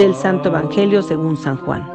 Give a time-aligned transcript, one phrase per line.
[0.00, 1.86] Del Santo Evangelio según San Juan.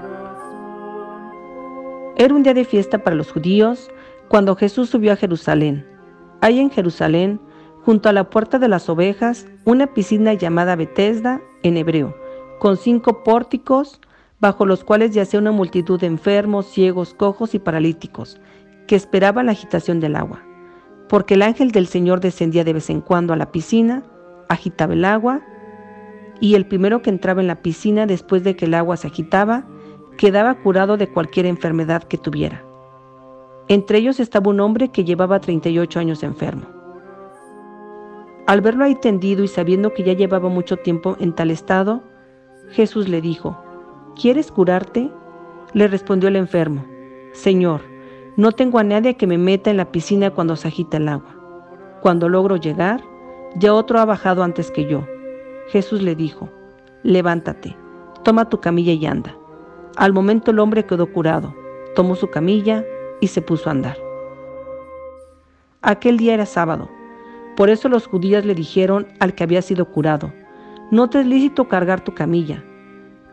[2.17, 3.89] Era un día de fiesta para los judíos
[4.27, 5.87] cuando Jesús subió a Jerusalén.
[6.39, 7.41] Hay en Jerusalén,
[7.83, 12.15] junto a la puerta de las ovejas, una piscina llamada Betesda en hebreo,
[12.59, 13.99] con cinco pórticos
[14.39, 18.39] bajo los cuales yacía una multitud de enfermos, ciegos, cojos y paralíticos,
[18.85, 20.43] que esperaban la agitación del agua.
[21.09, 24.03] Porque el ángel del Señor descendía de vez en cuando a la piscina,
[24.47, 25.41] agitaba el agua,
[26.39, 29.65] y el primero que entraba en la piscina después de que el agua se agitaba,
[30.17, 32.63] quedaba curado de cualquier enfermedad que tuviera.
[33.67, 36.67] Entre ellos estaba un hombre que llevaba 38 años enfermo.
[38.47, 42.03] Al verlo ahí tendido y sabiendo que ya llevaba mucho tiempo en tal estado,
[42.69, 43.57] Jesús le dijo,
[44.15, 45.11] ¿Quieres curarte?
[45.73, 46.85] Le respondió el enfermo,
[47.33, 47.81] Señor,
[48.37, 51.35] no tengo a nadie que me meta en la piscina cuando se agita el agua.
[52.01, 53.01] Cuando logro llegar,
[53.55, 55.05] ya otro ha bajado antes que yo.
[55.67, 56.49] Jesús le dijo,
[57.03, 57.75] Levántate,
[58.23, 59.35] toma tu camilla y anda.
[59.95, 61.53] Al momento el hombre quedó curado,
[61.95, 62.83] tomó su camilla
[63.21, 63.97] y se puso a andar.
[65.81, 66.89] Aquel día era sábado,
[67.55, 70.33] por eso los judíos le dijeron al que había sido curado,
[70.91, 72.63] no te es lícito cargar tu camilla.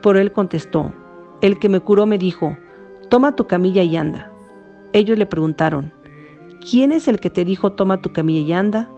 [0.00, 0.92] Por él contestó,
[1.41, 2.56] el que me curó me dijo,
[3.08, 4.30] toma tu camilla y anda.
[4.92, 5.92] Ellos le preguntaron,
[6.70, 8.91] ¿quién es el que te dijo toma tu camilla y anda?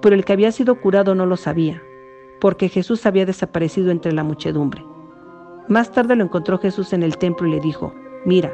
[0.00, 1.82] Pero el que había sido curado no lo sabía,
[2.40, 4.84] porque Jesús había desaparecido entre la muchedumbre.
[5.68, 8.52] Más tarde lo encontró Jesús en el templo y le dijo, mira,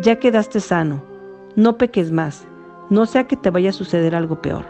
[0.00, 1.02] ya quedaste sano,
[1.56, 2.46] no peques más,
[2.90, 4.64] no sea que te vaya a suceder algo peor.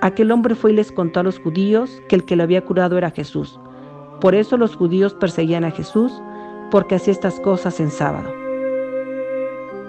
[0.00, 2.98] Aquel hombre fue y les contó a los judíos que el que lo había curado
[2.98, 3.58] era Jesús.
[4.20, 6.12] Por eso los judíos perseguían a Jesús,
[6.70, 8.32] porque hacía estas cosas en sábado.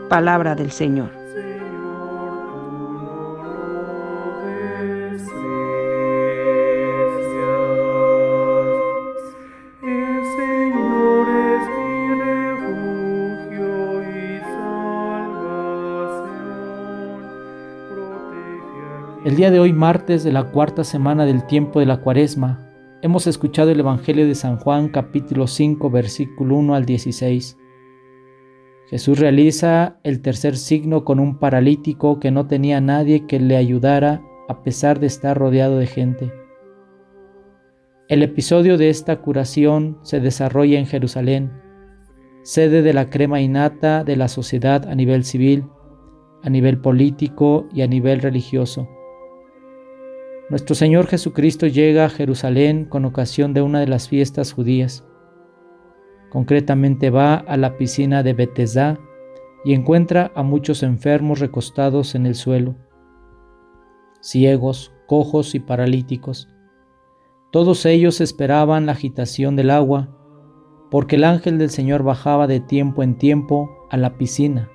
[0.10, 1.17] Palabra del Señor.
[19.37, 22.67] Día de hoy, martes de la cuarta semana del tiempo de la cuaresma,
[23.03, 27.55] hemos escuchado el Evangelio de San Juan capítulo 5 versículo 1 al 16.
[28.89, 34.23] Jesús realiza el tercer signo con un paralítico que no tenía nadie que le ayudara
[34.49, 36.33] a pesar de estar rodeado de gente.
[38.08, 41.52] El episodio de esta curación se desarrolla en Jerusalén,
[42.42, 45.65] sede de la crema innata de la sociedad a nivel civil,
[46.42, 48.89] a nivel político y a nivel religioso.
[50.49, 55.05] Nuestro Señor Jesucristo llega a Jerusalén con ocasión de una de las fiestas judías.
[56.30, 58.97] Concretamente va a la piscina de Betesda
[59.65, 62.75] y encuentra a muchos enfermos recostados en el suelo,
[64.21, 66.47] ciegos, cojos y paralíticos.
[67.52, 70.15] Todos ellos esperaban la agitación del agua,
[70.89, 74.69] porque el ángel del Señor bajaba de tiempo en tiempo a la piscina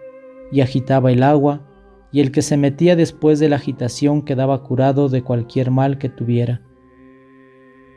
[0.50, 1.71] y agitaba el agua
[2.12, 6.10] y el que se metía después de la agitación quedaba curado de cualquier mal que
[6.10, 6.60] tuviera.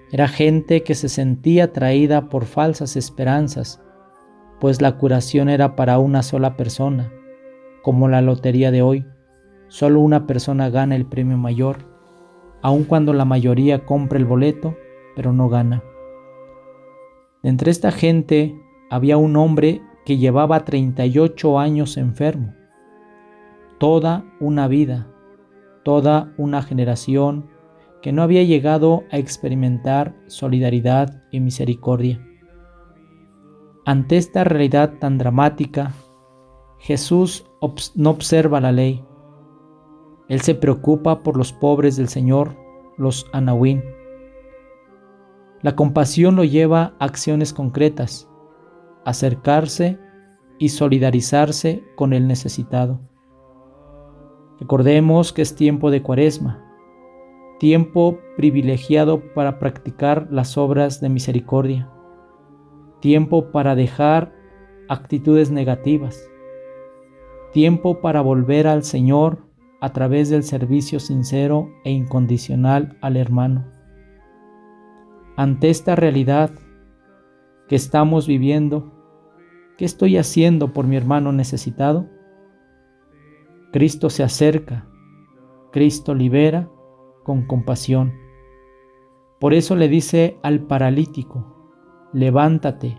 [0.09, 3.81] Era gente que se sentía atraída por falsas esperanzas,
[4.61, 7.11] pues la curación era para una sola persona,
[7.83, 9.05] como la lotería de hoy.
[9.67, 11.77] Solo una persona gana el premio mayor,
[12.61, 14.77] aun cuando la mayoría compra el boleto,
[15.15, 15.83] pero no gana.
[17.43, 18.55] Entre esta gente
[18.89, 22.53] había un hombre que llevaba 38 años enfermo
[23.77, 25.07] toda una vida,
[25.83, 27.49] toda una generación
[28.01, 32.23] que no había llegado a experimentar solidaridad y misericordia.
[33.85, 35.91] Ante esta realidad tan dramática,
[36.79, 37.45] Jesús
[37.95, 39.03] no observa la ley.
[40.27, 42.55] Él se preocupa por los pobres del Señor,
[42.97, 43.83] los anahuín.
[45.61, 48.29] La compasión lo lleva a acciones concretas,
[49.03, 49.97] acercarse
[50.59, 52.99] y solidarizarse con el necesitado.
[54.59, 56.63] Recordemos que es tiempo de cuaresma,
[57.59, 61.89] tiempo privilegiado para practicar las obras de misericordia,
[63.01, 64.33] tiempo para dejar
[64.87, 66.29] actitudes negativas,
[67.51, 69.45] tiempo para volver al Señor
[69.81, 73.65] a través del servicio sincero e incondicional al hermano.
[75.35, 76.51] Ante esta realidad
[77.67, 78.93] que estamos viviendo,
[79.77, 82.14] ¿qué estoy haciendo por mi hermano necesitado?
[83.75, 84.87] Cristo se acerca,
[85.73, 86.71] Cristo libera
[87.23, 88.13] con compasión.
[89.37, 91.45] Por eso le dice al paralítico,
[92.13, 92.97] levántate,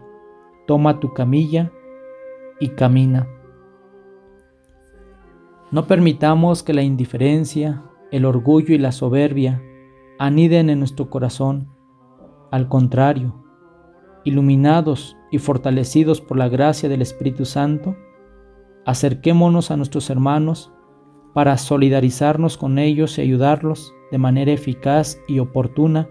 [0.67, 1.73] toma tu camilla
[2.61, 3.27] y camina.
[5.71, 9.63] No permitamos que la indiferencia, el orgullo y la soberbia
[10.19, 11.71] aniden en nuestro corazón.
[12.51, 13.43] Al contrario,
[14.25, 17.97] iluminados y fortalecidos por la gracia del Espíritu Santo,
[18.87, 20.73] acerquémonos a nuestros hermanos
[21.35, 26.09] para solidarizarnos con ellos y ayudarlos de manera eficaz y oportuna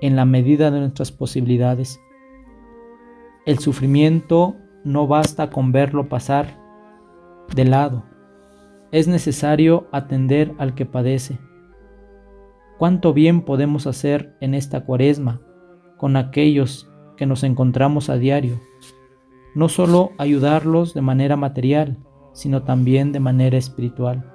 [0.00, 2.00] en la medida de nuestras posibilidades.
[3.46, 6.58] El sufrimiento no basta con verlo pasar
[7.54, 8.04] de lado,
[8.90, 11.38] es necesario atender al que padece.
[12.78, 15.40] ¿Cuánto bien podemos hacer en esta cuaresma
[15.98, 18.60] con aquellos que nos encontramos a diario?
[19.54, 21.98] No solo ayudarlos de manera material,
[22.34, 24.30] sino también de manera espiritual.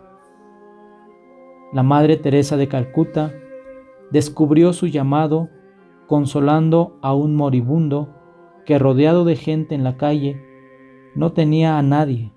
[1.72, 3.32] La Madre Teresa de Calcuta
[4.10, 5.50] descubrió su llamado
[6.08, 8.10] consolando a un moribundo
[8.66, 10.42] que rodeado de gente en la calle
[11.14, 12.34] no tenía a nadie.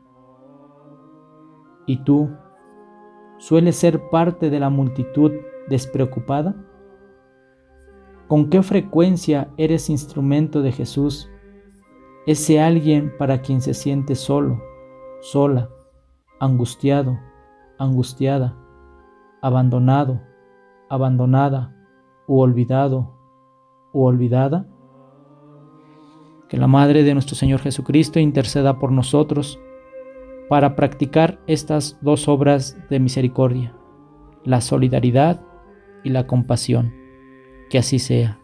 [1.87, 2.31] ¿Y tú
[3.39, 5.33] sueles ser parte de la multitud
[5.69, 6.55] despreocupada?
[8.29, 11.31] ¿Con qué frecuencia eres instrumento de Jesús,
[12.27, 14.63] ese alguien para quien se siente solo,
[15.23, 15.71] sola,
[16.41, 17.17] angustiado,
[17.79, 18.57] angustiada,
[19.41, 20.21] abandonado,
[20.91, 21.73] abandonada
[22.27, 23.15] o olvidado
[23.93, 24.67] o olvidada?
[26.49, 29.61] Que la Madre de nuestro Señor Jesucristo interceda por nosotros
[30.49, 33.75] para practicar estas dos obras de misericordia,
[34.45, 35.41] la solidaridad
[36.03, 36.93] y la compasión.
[37.71, 38.42] Que así sea.